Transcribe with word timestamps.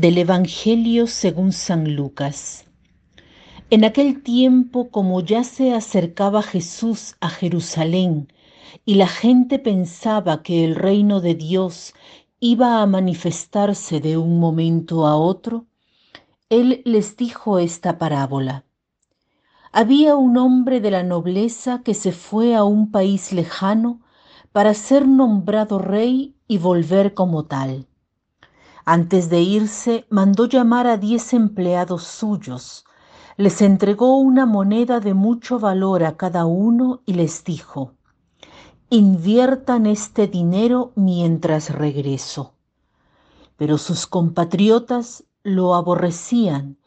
Del 0.00 0.18
Evangelio 0.18 1.08
según 1.08 1.50
San 1.50 1.96
Lucas. 1.96 2.66
En 3.68 3.84
aquel 3.84 4.22
tiempo, 4.22 4.90
como 4.90 5.22
ya 5.22 5.42
se 5.42 5.74
acercaba 5.74 6.40
Jesús 6.42 7.16
a 7.18 7.28
Jerusalén 7.28 8.32
y 8.84 8.94
la 8.94 9.08
gente 9.08 9.58
pensaba 9.58 10.44
que 10.44 10.64
el 10.64 10.76
reino 10.76 11.20
de 11.20 11.34
Dios 11.34 11.94
iba 12.38 12.80
a 12.80 12.86
manifestarse 12.86 13.98
de 13.98 14.16
un 14.16 14.38
momento 14.38 15.04
a 15.04 15.16
otro, 15.16 15.66
Él 16.48 16.80
les 16.84 17.16
dijo 17.16 17.58
esta 17.58 17.98
parábola. 17.98 18.66
Había 19.72 20.14
un 20.14 20.36
hombre 20.36 20.80
de 20.80 20.92
la 20.92 21.02
nobleza 21.02 21.82
que 21.82 21.94
se 21.94 22.12
fue 22.12 22.54
a 22.54 22.62
un 22.62 22.92
país 22.92 23.32
lejano 23.32 24.00
para 24.52 24.74
ser 24.74 25.08
nombrado 25.08 25.80
rey 25.80 26.36
y 26.46 26.58
volver 26.58 27.14
como 27.14 27.46
tal. 27.46 27.87
Antes 28.90 29.28
de 29.28 29.42
irse, 29.42 30.06
mandó 30.08 30.46
llamar 30.46 30.86
a 30.86 30.96
diez 30.96 31.34
empleados 31.34 32.04
suyos, 32.04 32.86
les 33.36 33.60
entregó 33.60 34.16
una 34.16 34.46
moneda 34.46 34.98
de 34.98 35.12
mucho 35.12 35.58
valor 35.58 36.04
a 36.04 36.16
cada 36.16 36.46
uno 36.46 37.02
y 37.04 37.12
les 37.12 37.44
dijo, 37.44 37.92
inviertan 38.88 39.84
este 39.84 40.26
dinero 40.26 40.92
mientras 40.94 41.68
regreso. 41.68 42.54
Pero 43.58 43.76
sus 43.76 44.06
compatriotas 44.06 45.22
lo 45.42 45.74
aborrecían 45.74 46.78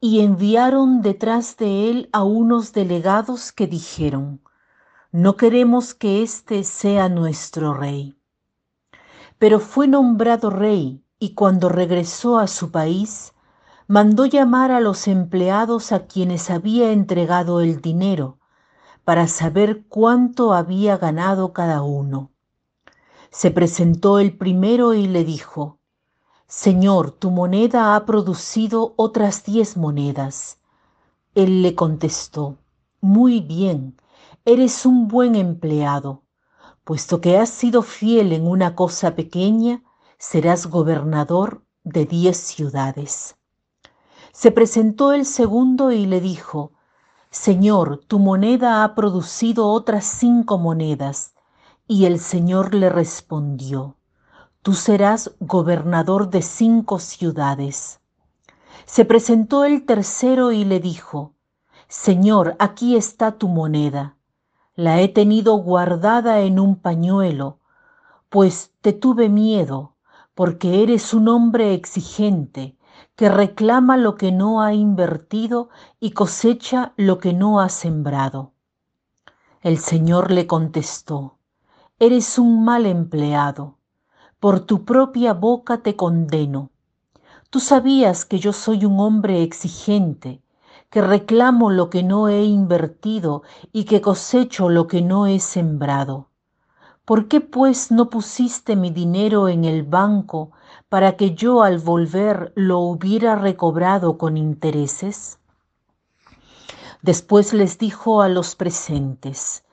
y 0.00 0.22
enviaron 0.22 1.02
detrás 1.02 1.56
de 1.56 1.88
él 1.88 2.08
a 2.10 2.24
unos 2.24 2.72
delegados 2.72 3.52
que 3.52 3.68
dijeron, 3.68 4.40
no 5.12 5.36
queremos 5.36 5.94
que 5.94 6.20
éste 6.20 6.64
sea 6.64 7.08
nuestro 7.08 7.74
rey. 7.74 8.18
Pero 9.38 9.60
fue 9.60 9.86
nombrado 9.86 10.50
rey 10.50 11.03
y 11.24 11.30
cuando 11.32 11.70
regresó 11.70 12.38
a 12.38 12.46
su 12.46 12.70
país, 12.70 13.32
mandó 13.86 14.26
llamar 14.26 14.70
a 14.70 14.80
los 14.80 15.08
empleados 15.08 15.90
a 15.90 16.04
quienes 16.06 16.50
había 16.50 16.92
entregado 16.92 17.62
el 17.62 17.80
dinero 17.80 18.36
para 19.04 19.26
saber 19.26 19.86
cuánto 19.88 20.52
había 20.52 20.98
ganado 20.98 21.54
cada 21.54 21.80
uno. 21.80 22.30
Se 23.30 23.50
presentó 23.50 24.18
el 24.18 24.36
primero 24.36 24.92
y 24.92 25.06
le 25.06 25.24
dijo, 25.24 25.78
Señor, 26.46 27.12
tu 27.12 27.30
moneda 27.30 27.96
ha 27.96 28.04
producido 28.04 28.92
otras 28.96 29.44
diez 29.44 29.78
monedas. 29.78 30.58
Él 31.34 31.62
le 31.62 31.74
contestó, 31.74 32.58
Muy 33.00 33.40
bien, 33.40 33.96
eres 34.44 34.84
un 34.84 35.08
buen 35.08 35.36
empleado, 35.36 36.22
puesto 36.84 37.22
que 37.22 37.38
has 37.38 37.48
sido 37.48 37.80
fiel 37.80 38.34
en 38.34 38.46
una 38.46 38.74
cosa 38.74 39.14
pequeña, 39.14 39.82
serás 40.26 40.68
gobernador 40.68 41.66
de 41.84 42.06
diez 42.06 42.38
ciudades. 42.38 43.36
Se 44.32 44.50
presentó 44.50 45.12
el 45.12 45.26
segundo 45.26 45.92
y 45.92 46.06
le 46.06 46.22
dijo, 46.22 46.72
Señor, 47.30 47.98
tu 47.98 48.18
moneda 48.18 48.84
ha 48.84 48.94
producido 48.94 49.68
otras 49.68 50.06
cinco 50.06 50.56
monedas. 50.56 51.34
Y 51.86 52.06
el 52.06 52.18
Señor 52.18 52.74
le 52.74 52.88
respondió, 52.88 53.96
Tú 54.62 54.72
serás 54.72 55.30
gobernador 55.40 56.30
de 56.30 56.40
cinco 56.40 57.00
ciudades. 57.00 58.00
Se 58.86 59.04
presentó 59.04 59.64
el 59.64 59.84
tercero 59.84 60.52
y 60.52 60.64
le 60.64 60.80
dijo, 60.80 61.34
Señor, 61.86 62.56
aquí 62.58 62.96
está 62.96 63.32
tu 63.32 63.48
moneda. 63.48 64.16
La 64.74 65.02
he 65.02 65.08
tenido 65.08 65.56
guardada 65.56 66.40
en 66.40 66.58
un 66.58 66.76
pañuelo, 66.76 67.58
pues 68.30 68.72
te 68.80 68.94
tuve 68.94 69.28
miedo 69.28 69.93
porque 70.34 70.82
eres 70.82 71.14
un 71.14 71.28
hombre 71.28 71.74
exigente 71.74 72.76
que 73.16 73.28
reclama 73.28 73.96
lo 73.96 74.16
que 74.16 74.32
no 74.32 74.60
ha 74.60 74.74
invertido 74.74 75.68
y 76.00 76.10
cosecha 76.10 76.92
lo 76.96 77.18
que 77.18 77.32
no 77.32 77.60
ha 77.60 77.68
sembrado. 77.68 78.52
El 79.62 79.78
Señor 79.78 80.30
le 80.30 80.46
contestó, 80.46 81.38
Eres 82.00 82.38
un 82.38 82.64
mal 82.64 82.86
empleado, 82.86 83.78
por 84.40 84.60
tu 84.60 84.84
propia 84.84 85.32
boca 85.32 85.78
te 85.78 85.94
condeno. 85.94 86.70
Tú 87.50 87.60
sabías 87.60 88.24
que 88.24 88.40
yo 88.40 88.52
soy 88.52 88.84
un 88.84 88.98
hombre 88.98 89.42
exigente, 89.42 90.42
que 90.90 91.00
reclamo 91.00 91.70
lo 91.70 91.88
que 91.88 92.02
no 92.02 92.28
he 92.28 92.44
invertido 92.44 93.42
y 93.72 93.84
que 93.84 94.00
cosecho 94.00 94.68
lo 94.68 94.88
que 94.88 95.02
no 95.02 95.26
he 95.26 95.38
sembrado. 95.38 96.28
¿Por 97.04 97.28
qué 97.28 97.42
pues 97.42 97.90
no 97.90 98.08
pusiste 98.08 98.76
mi 98.76 98.90
dinero 98.90 99.48
en 99.48 99.66
el 99.66 99.82
banco 99.82 100.52
para 100.88 101.18
que 101.18 101.34
yo 101.34 101.62
al 101.62 101.78
volver 101.78 102.54
lo 102.56 102.78
hubiera 102.78 103.36
recobrado 103.36 104.16
con 104.16 104.38
intereses? 104.38 105.38
Después 107.02 107.52
les 107.52 107.76
dijo 107.76 108.22
a 108.22 108.30
los 108.30 108.56
presentes, 108.56 109.66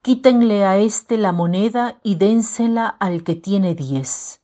quítenle 0.00 0.64
a 0.64 0.78
éste 0.78 1.18
la 1.18 1.30
moneda 1.30 1.98
y 2.02 2.14
dénsela 2.14 2.86
al 2.88 3.22
que 3.22 3.34
tiene 3.34 3.74
diez. 3.74 4.40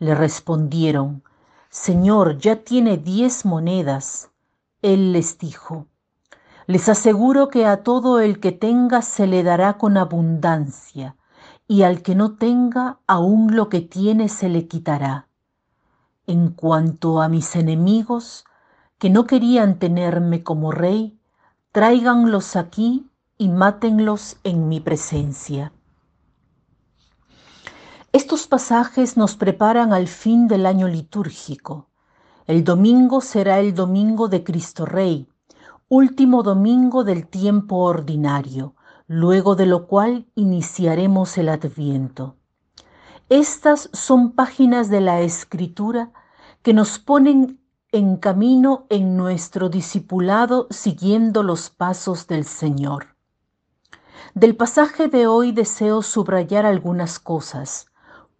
Le 0.00 0.16
respondieron, 0.16 1.22
Señor, 1.70 2.38
ya 2.38 2.64
tiene 2.64 2.96
diez 2.96 3.44
monedas. 3.44 4.32
Él 4.82 5.12
les 5.12 5.38
dijo, 5.38 5.86
les 6.66 6.88
aseguro 6.88 7.48
que 7.48 7.64
a 7.64 7.84
todo 7.84 8.18
el 8.18 8.40
que 8.40 8.50
tenga 8.50 9.02
se 9.02 9.28
le 9.28 9.44
dará 9.44 9.78
con 9.78 9.96
abundancia 9.96 11.14
y 11.68 11.82
al 11.82 12.02
que 12.02 12.14
no 12.14 12.36
tenga, 12.36 13.00
aún 13.06 13.56
lo 13.56 13.68
que 13.68 13.80
tiene 13.80 14.28
se 14.28 14.48
le 14.48 14.68
quitará. 14.68 15.28
En 16.26 16.50
cuanto 16.50 17.20
a 17.20 17.28
mis 17.28 17.56
enemigos, 17.56 18.44
que 18.98 19.10
no 19.10 19.26
querían 19.26 19.78
tenerme 19.78 20.42
como 20.42 20.70
rey, 20.70 21.18
tráiganlos 21.72 22.56
aquí 22.56 23.10
y 23.36 23.48
mátenlos 23.48 24.36
en 24.44 24.68
mi 24.68 24.80
presencia. 24.80 25.72
Estos 28.12 28.46
pasajes 28.46 29.16
nos 29.16 29.36
preparan 29.36 29.92
al 29.92 30.08
fin 30.08 30.48
del 30.48 30.66
año 30.66 30.88
litúrgico. 30.88 31.90
El 32.46 32.64
domingo 32.64 33.20
será 33.20 33.58
el 33.58 33.74
domingo 33.74 34.28
de 34.28 34.42
Cristo 34.42 34.86
Rey, 34.86 35.28
último 35.88 36.42
domingo 36.42 37.04
del 37.04 37.26
tiempo 37.26 37.76
ordinario 37.78 38.75
luego 39.08 39.54
de 39.54 39.66
lo 39.66 39.86
cual 39.86 40.26
iniciaremos 40.34 41.38
el 41.38 41.48
adviento. 41.48 42.36
Estas 43.28 43.88
son 43.92 44.32
páginas 44.32 44.90
de 44.90 45.00
la 45.00 45.20
escritura 45.20 46.12
que 46.62 46.74
nos 46.74 46.98
ponen 46.98 47.60
en 47.92 48.16
camino 48.16 48.86
en 48.90 49.16
nuestro 49.16 49.68
discipulado 49.68 50.66
siguiendo 50.70 51.42
los 51.42 51.70
pasos 51.70 52.26
del 52.26 52.44
Señor. 52.44 53.16
Del 54.34 54.56
pasaje 54.56 55.08
de 55.08 55.26
hoy 55.26 55.52
deseo 55.52 56.02
subrayar 56.02 56.66
algunas 56.66 57.18
cosas, 57.18 57.86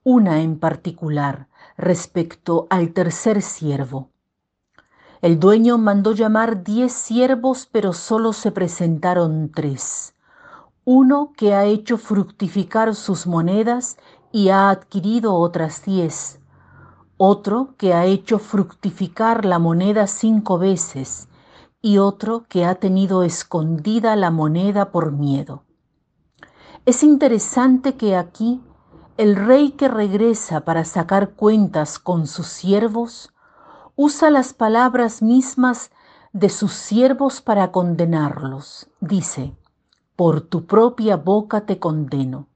una 0.02 0.42
en 0.42 0.58
particular 0.58 1.48
respecto 1.76 2.66
al 2.70 2.92
tercer 2.92 3.40
siervo. 3.40 4.10
El 5.22 5.40
dueño 5.40 5.78
mandó 5.78 6.12
llamar 6.12 6.62
diez 6.62 6.92
siervos, 6.92 7.68
pero 7.70 7.92
solo 7.92 8.32
se 8.32 8.50
presentaron 8.50 9.50
tres 9.50 10.15
uno 10.88 11.32
que 11.36 11.52
ha 11.52 11.64
hecho 11.64 11.98
fructificar 11.98 12.94
sus 12.94 13.26
monedas 13.26 13.96
y 14.30 14.50
ha 14.50 14.70
adquirido 14.70 15.34
otras 15.34 15.84
diez, 15.84 16.38
otro 17.16 17.74
que 17.76 17.92
ha 17.92 18.04
hecho 18.04 18.38
fructificar 18.38 19.44
la 19.44 19.58
moneda 19.58 20.06
cinco 20.06 20.58
veces 20.58 21.26
y 21.82 21.98
otro 21.98 22.46
que 22.48 22.64
ha 22.64 22.76
tenido 22.76 23.24
escondida 23.24 24.14
la 24.14 24.30
moneda 24.30 24.92
por 24.92 25.10
miedo. 25.10 25.64
Es 26.84 27.02
interesante 27.02 27.96
que 27.96 28.14
aquí 28.14 28.62
el 29.16 29.34
rey 29.34 29.72
que 29.72 29.88
regresa 29.88 30.60
para 30.60 30.84
sacar 30.84 31.30
cuentas 31.30 31.98
con 31.98 32.28
sus 32.28 32.46
siervos 32.46 33.34
usa 33.96 34.30
las 34.30 34.54
palabras 34.54 35.20
mismas 35.20 35.90
de 36.32 36.48
sus 36.48 36.74
siervos 36.74 37.40
para 37.40 37.72
condenarlos. 37.72 38.88
Dice, 39.00 39.56
por 40.16 40.40
tu 40.40 40.66
propia 40.66 41.16
boca 41.16 41.66
te 41.66 41.78
condeno. 41.78 42.48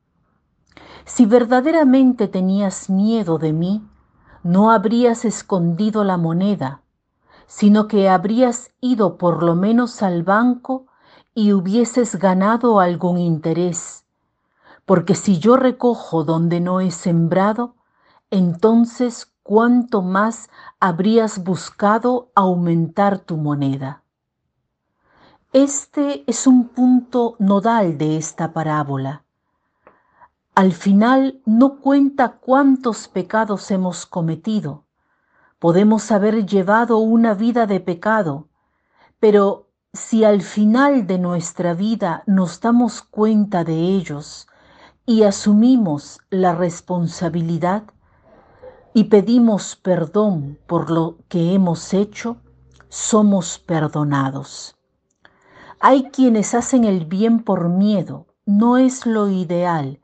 Si 1.05 1.27
verdaderamente 1.27 2.27
tenías 2.27 2.91
miedo 2.91 3.39
de 3.39 3.53
mí, 3.53 3.87
no 4.43 4.71
habrías 4.71 5.25
escondido 5.25 6.03
la 6.03 6.17
moneda, 6.17 6.83
sino 7.47 7.89
que 7.89 8.09
habrías 8.09 8.71
ido 8.81 9.19
por 9.19 9.43
lo 9.43 9.55
menos 9.55 10.03
al 10.03 10.23
banco 10.23 10.87
y 11.35 11.53
hubieses 11.53 12.17
ganado 12.17 12.81
algún 12.81 13.19
interés. 13.19 14.05
Porque 14.87 15.15
si 15.15 15.39
yo 15.39 15.57
recojo 15.57 16.25
donde 16.25 16.61
no 16.61 16.81
he 16.81 16.91
sembrado, 16.91 17.75
entonces 18.31 19.31
cuánto 19.43 20.01
más 20.01 20.49
habrías 20.79 21.43
buscado 21.43 22.31
aumentar 22.35 23.19
tu 23.19 23.37
moneda. 23.37 24.03
Este 25.53 26.25
es 26.27 26.47
un 26.47 26.69
punto 26.69 27.37
nodal 27.39 27.99
de 27.99 28.17
esta 28.17 28.53
parábola. 28.53 29.25
Al 30.55 30.73
final 30.73 31.41
no 31.45 31.81
cuenta 31.81 32.39
cuántos 32.41 33.09
pecados 33.09 33.71
hemos 33.71 34.07
cometido, 34.07 34.85
Podemos 35.61 36.11
haber 36.11 36.47
llevado 36.47 36.97
una 36.97 37.35
vida 37.35 37.67
de 37.67 37.81
pecado, 37.81 38.49
pero 39.21 39.69
si 39.93 40.25
al 40.25 40.41
final 40.41 41.07
de 41.07 41.19
nuestra 41.19 41.75
vida 41.75 42.23
nos 42.27 42.63
damos 42.63 43.03
cuenta 43.03 43.63
de 43.63 43.75
ellos 43.75 44.49
y 45.05 45.25
asumimos 45.25 46.21
la 46.31 46.55
responsabilidad 46.55 47.83
y 48.95 49.05
pedimos 49.05 49.77
perdón 49.77 50.59
por 50.67 50.91
lo 50.91 51.19
que 51.29 51.53
hemos 51.53 51.93
hecho, 51.93 52.39
somos 52.89 53.59
perdonados. 53.59 54.80
Hay 55.83 56.11
quienes 56.11 56.53
hacen 56.53 56.85
el 56.85 57.07
bien 57.07 57.43
por 57.43 57.71
miedo, 57.71 58.27
no 58.45 58.77
es 58.77 59.07
lo 59.07 59.31
ideal, 59.31 59.99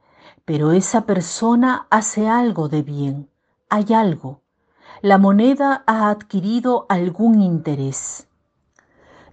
pero 0.46 0.73
esa 0.73 1.05
persona 1.05 1.87
hace 1.90 2.28
algo 2.28 2.70
de 2.70 2.82
bien, 2.82 3.28
hay 3.69 3.93
algo. 3.93 4.40
La 5.02 5.19
moneda 5.19 5.84
ha 5.87 6.08
adquirido 6.08 6.87
algún 6.88 7.43
interés. 7.43 8.26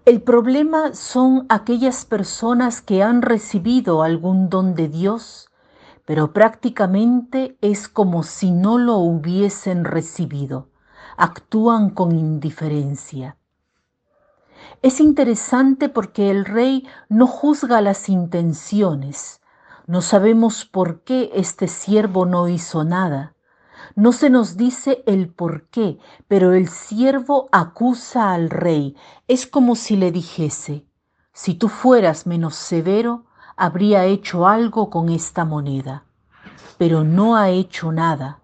El 0.03 0.21
problema 0.21 0.93
son 0.93 1.45
aquellas 1.47 2.03
personas 2.03 2.81
que 2.81 3.03
han 3.03 3.21
recibido 3.21 4.03
algún 4.03 4.49
don 4.49 4.75
de 4.75 4.89
Dios, 4.89 5.49
pero 6.03 6.33
prácticamente 6.33 7.57
es 7.61 7.87
como 7.87 8.21
si 8.23 8.51
no 8.51 8.77
lo 8.77 8.97
hubiesen 8.97 9.85
recibido. 9.85 10.67
Actúan 11.15 11.91
con 11.91 12.11
indiferencia. 12.11 13.37
Es 14.83 14.99
interesante 14.99 15.87
porque 15.87 16.29
el 16.29 16.43
rey 16.43 16.85
no 17.07 17.25
juzga 17.25 17.79
las 17.79 18.09
intenciones. 18.09 19.39
No 19.87 20.01
sabemos 20.01 20.65
por 20.65 21.03
qué 21.03 21.31
este 21.33 21.69
siervo 21.69 22.25
no 22.25 22.49
hizo 22.49 22.83
nada. 22.83 23.33
No 23.95 24.11
se 24.11 24.29
nos 24.29 24.57
dice 24.57 25.01
el 25.07 25.29
por 25.29 25.69
qué, 25.69 25.99
pero 26.27 26.51
el 26.51 26.67
siervo 26.67 27.47
acusa 27.53 28.33
al 28.33 28.49
rey. 28.49 28.97
Es 29.29 29.47
como 29.47 29.75
si 29.77 29.95
le 29.95 30.11
dijese, 30.11 30.85
si 31.31 31.53
tú 31.53 31.69
fueras 31.69 32.27
menos 32.27 32.55
severo, 32.55 33.23
habría 33.55 34.03
hecho 34.03 34.47
algo 34.47 34.89
con 34.89 35.07
esta 35.07 35.45
moneda, 35.45 36.03
pero 36.77 37.05
no 37.05 37.37
ha 37.37 37.51
hecho 37.51 37.93
nada. 37.93 38.41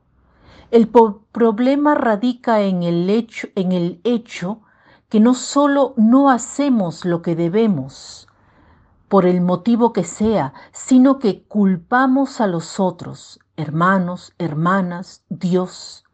El 0.72 0.88
problema 0.88 1.96
radica 1.96 2.62
en 2.62 2.84
el 2.84 3.10
hecho, 3.10 3.50
en 3.56 3.74
el 3.74 4.00
hecho 4.06 4.62
que 5.10 5.20
no 5.20 5.34
solo 5.34 5.94
no 5.98 6.30
hacemos 6.30 7.04
lo 7.04 7.22
que 7.22 7.36
debemos, 7.36 8.28
por 9.08 9.26
el 9.26 9.42
motivo 9.42 9.92
que 9.92 10.04
sea, 10.04 10.54
sino 10.72 11.18
que 11.18 11.44
culpamos 11.44 12.40
a 12.40 12.48
los 12.48 12.80
otros, 12.80 13.40
hermanos, 13.58 14.34
hermanas, 14.38 15.24
Dios. 15.30 16.06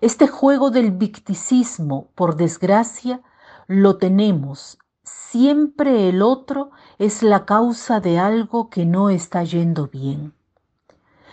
Este 0.00 0.26
juego 0.26 0.70
del 0.70 0.90
victicismo, 0.90 2.08
por 2.16 2.36
desgracia, 2.36 3.22
lo 3.68 3.96
tenemos. 3.96 4.78
Siempre 5.04 6.08
el 6.08 6.20
otro 6.20 6.72
es 6.98 7.22
la 7.22 7.46
causa 7.46 8.00
de 8.00 8.18
algo 8.18 8.70
que 8.70 8.84
no 8.84 9.08
está 9.08 9.44
yendo 9.44 9.86
bien. 9.86 10.34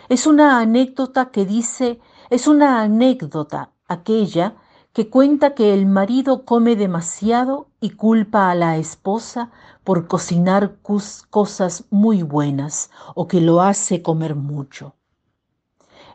Es 0.10 0.28
una 0.28 0.60
anécdota 0.60 1.32
que 1.32 1.46
dice, 1.46 2.00
es 2.30 2.48
una 2.48 2.82
anécdota 2.82 3.72
aquella 3.88 4.56
que 4.94 5.10
cuenta 5.10 5.56
que 5.56 5.74
el 5.74 5.88
marido 5.88 6.46
come 6.46 6.76
demasiado 6.76 7.68
y 7.82 7.92
culpa 7.92 8.52
a 8.52 8.56
la 8.56 8.78
esposa 8.78 9.50
por 9.84 10.08
cocinar 10.08 10.78
cosas 10.82 11.86
muy 11.90 12.22
buenas 12.22 12.92
o 13.16 13.28
que 13.28 13.42
lo 13.42 13.62
hace 13.62 14.04
comer 14.04 14.36
mucho. 14.36 14.96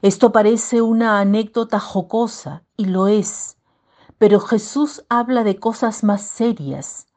Esto 0.01 0.31
parece 0.31 0.81
una 0.81 1.19
anécdota 1.19 1.81
jocosa 1.81 2.63
y 2.77 2.85
lo 2.85 3.09
es, 3.09 3.59
pero 4.17 4.39
Jesús 4.39 5.05
habla 5.09 5.43
de 5.43 5.59
cosas 5.59 6.05
más 6.05 6.23
serias 6.23 7.09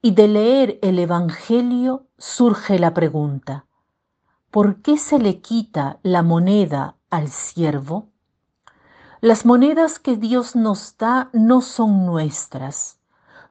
y 0.00 0.12
de 0.12 0.28
leer 0.28 0.78
el 0.80 0.98
Evangelio 0.98 2.06
surge 2.16 2.78
la 2.78 2.94
pregunta, 2.94 3.66
¿por 4.50 4.80
qué 4.80 4.96
se 4.96 5.18
le 5.18 5.42
quita 5.42 5.98
la 6.02 6.22
moneda 6.22 6.96
al 7.10 7.28
siervo? 7.28 8.13
Las 9.24 9.46
monedas 9.46 9.98
que 9.98 10.18
Dios 10.18 10.54
nos 10.54 10.98
da 10.98 11.30
no 11.32 11.62
son 11.62 12.04
nuestras, 12.04 12.98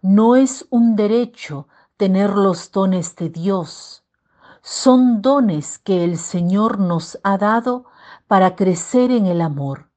no 0.04 0.36
es 0.36 0.68
un 0.70 0.96
derecho 0.96 1.68
tener 1.98 2.30
los 2.36 2.72
dones 2.72 3.16
de 3.16 3.30
Dios, 3.30 4.04
son 4.62 5.24
dones 5.24 5.80
que 5.80 6.04
el 6.04 6.20
Señor 6.20 6.78
nos 6.78 7.18
ha 7.24 7.40
dado 7.40 7.86
para 8.28 8.56
crecer 8.56 9.10
en 9.10 9.26
el 9.26 9.42
amor, 9.42 9.90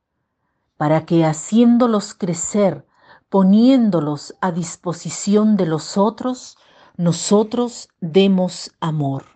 para 0.79 1.05
que 1.05 1.27
haciéndolos 1.27 2.15
crecer, 2.15 2.87
poniéndolos 3.29 4.35
a 4.41 4.53
disposición 4.53 5.59
de 5.59 5.67
los 5.67 5.99
otros, 5.99 6.57
nosotros 6.97 7.91
demos 8.01 8.75
amor. 8.81 9.27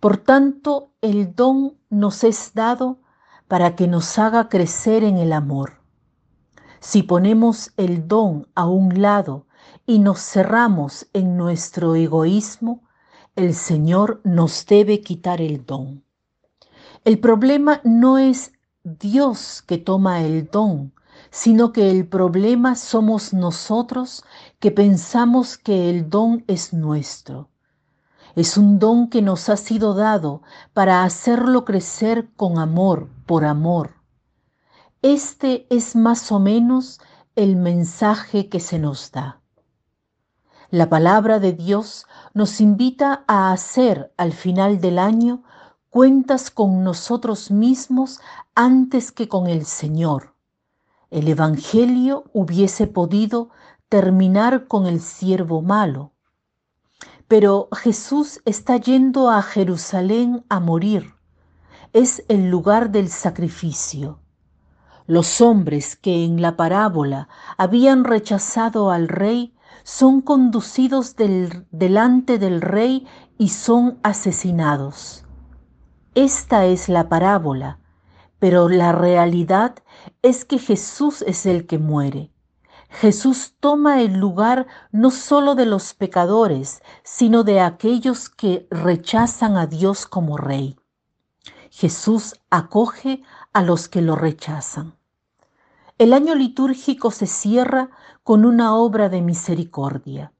Por 0.00 0.16
tanto, 0.16 0.90
el 1.02 1.34
don 1.34 1.76
nos 1.90 2.24
es 2.24 2.54
dado 2.54 3.00
para 3.48 3.74
que 3.74 3.88
nos 3.88 4.18
haga 4.18 4.48
crecer 4.48 5.02
en 5.04 5.18
el 5.18 5.32
amor. 5.32 5.80
Si 6.80 7.02
ponemos 7.02 7.72
el 7.76 8.06
don 8.06 8.46
a 8.54 8.66
un 8.68 9.02
lado 9.02 9.46
y 9.86 9.98
nos 9.98 10.20
cerramos 10.20 11.08
en 11.12 11.36
nuestro 11.36 11.96
egoísmo, 11.96 12.82
el 13.34 13.54
Señor 13.54 14.20
nos 14.24 14.66
debe 14.66 15.00
quitar 15.00 15.40
el 15.40 15.64
don. 15.64 16.04
El 17.04 17.18
problema 17.18 17.80
no 17.84 18.18
es 18.18 18.52
Dios 18.84 19.62
que 19.66 19.78
toma 19.78 20.22
el 20.22 20.50
don, 20.50 20.92
sino 21.30 21.72
que 21.72 21.90
el 21.90 22.06
problema 22.06 22.74
somos 22.74 23.32
nosotros 23.32 24.24
que 24.58 24.70
pensamos 24.70 25.58
que 25.58 25.90
el 25.90 26.10
don 26.10 26.44
es 26.46 26.72
nuestro. 26.72 27.48
Es 28.38 28.56
un 28.56 28.78
don 28.78 29.10
que 29.10 29.20
nos 29.20 29.48
ha 29.48 29.56
sido 29.56 29.94
dado 29.94 30.42
para 30.72 31.02
hacerlo 31.02 31.64
crecer 31.64 32.30
con 32.36 32.60
amor, 32.60 33.08
por 33.26 33.44
amor. 33.44 33.94
Este 35.02 35.66
es 35.70 35.96
más 35.96 36.30
o 36.30 36.38
menos 36.38 37.00
el 37.34 37.56
mensaje 37.56 38.48
que 38.48 38.60
se 38.60 38.78
nos 38.78 39.10
da. 39.10 39.40
La 40.70 40.88
palabra 40.88 41.40
de 41.40 41.52
Dios 41.52 42.06
nos 42.32 42.60
invita 42.60 43.24
a 43.26 43.50
hacer 43.50 44.12
al 44.16 44.32
final 44.32 44.80
del 44.80 45.00
año 45.00 45.42
cuentas 45.90 46.52
con 46.52 46.84
nosotros 46.84 47.50
mismos 47.50 48.20
antes 48.54 49.10
que 49.10 49.26
con 49.26 49.48
el 49.48 49.66
Señor. 49.66 50.36
El 51.10 51.26
Evangelio 51.26 52.30
hubiese 52.32 52.86
podido 52.86 53.50
terminar 53.88 54.68
con 54.68 54.86
el 54.86 55.00
siervo 55.00 55.60
malo. 55.60 56.12
Pero 57.28 57.68
Jesús 57.72 58.40
está 58.46 58.78
yendo 58.78 59.30
a 59.30 59.42
Jerusalén 59.42 60.44
a 60.48 60.60
morir. 60.60 61.14
Es 61.92 62.24
el 62.28 62.48
lugar 62.50 62.90
del 62.90 63.10
sacrificio. 63.10 64.20
Los 65.06 65.40
hombres 65.40 65.94
que 65.96 66.24
en 66.24 66.40
la 66.40 66.56
parábola 66.56 67.28
habían 67.56 68.04
rechazado 68.04 68.90
al 68.90 69.08
rey 69.08 69.54
son 69.84 70.20
conducidos 70.22 71.16
delante 71.16 72.38
del 72.38 72.60
rey 72.60 73.06
y 73.38 73.50
son 73.50 73.98
asesinados. 74.02 75.24
Esta 76.14 76.66
es 76.66 76.88
la 76.88 77.08
parábola, 77.08 77.78
pero 78.38 78.68
la 78.68 78.92
realidad 78.92 79.76
es 80.22 80.44
que 80.44 80.58
Jesús 80.58 81.22
es 81.22 81.46
el 81.46 81.66
que 81.66 81.78
muere. 81.78 82.32
Jesús 82.88 83.54
toma 83.60 84.00
el 84.00 84.18
lugar 84.18 84.66
no 84.92 85.10
solo 85.10 85.54
de 85.54 85.66
los 85.66 85.94
pecadores, 85.94 86.82
sino 87.04 87.44
de 87.44 87.60
aquellos 87.60 88.28
que 88.28 88.66
rechazan 88.70 89.56
a 89.56 89.66
Dios 89.66 90.06
como 90.06 90.36
Rey. 90.36 90.76
Jesús 91.70 92.34
acoge 92.50 93.22
a 93.52 93.62
los 93.62 93.88
que 93.88 94.02
lo 94.02 94.16
rechazan. 94.16 94.94
El 95.98 96.12
año 96.12 96.34
litúrgico 96.34 97.10
se 97.10 97.26
cierra 97.26 97.90
con 98.24 98.44
una 98.44 98.74
obra 98.74 99.08
de 99.08 99.20
misericordia. 99.20 100.32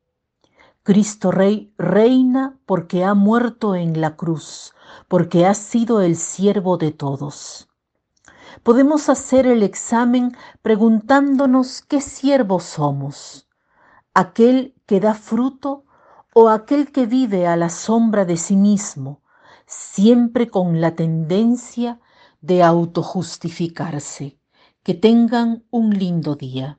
Cristo 0.82 1.30
Rey 1.30 1.72
reina 1.76 2.58
porque 2.64 3.04
ha 3.04 3.12
muerto 3.12 3.74
en 3.74 4.00
la 4.00 4.16
cruz, 4.16 4.72
porque 5.06 5.44
ha 5.46 5.54
sido 5.54 6.00
el 6.00 6.16
siervo 6.16 6.78
de 6.78 6.92
todos. 6.92 7.67
Podemos 8.62 9.08
hacer 9.08 9.46
el 9.46 9.62
examen 9.62 10.36
preguntándonos 10.62 11.82
qué 11.82 12.00
siervos 12.00 12.64
somos, 12.64 13.48
aquel 14.14 14.74
que 14.86 15.00
da 15.00 15.14
fruto 15.14 15.84
o 16.34 16.48
aquel 16.48 16.92
que 16.92 17.06
vive 17.06 17.46
a 17.46 17.56
la 17.56 17.70
sombra 17.70 18.24
de 18.24 18.36
sí 18.36 18.56
mismo, 18.56 19.22
siempre 19.66 20.48
con 20.48 20.80
la 20.80 20.94
tendencia 20.94 22.00
de 22.40 22.62
autojustificarse. 22.62 24.38
Que 24.82 24.94
tengan 24.94 25.64
un 25.70 25.90
lindo 25.90 26.34
día. 26.34 26.78